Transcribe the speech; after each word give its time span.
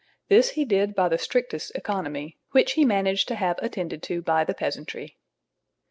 This 0.29 0.49
he 0.57 0.65
did 0.65 0.95
by 0.95 1.09
the 1.09 1.19
strictest 1.19 1.75
economy, 1.75 2.35
which 2.53 2.71
he 2.71 2.83
managed 2.85 3.27
to 3.27 3.35
have 3.35 3.59
attended 3.61 4.01
to 4.01 4.23
by 4.23 4.43
the 4.43 4.55
peasantry. 4.55 5.15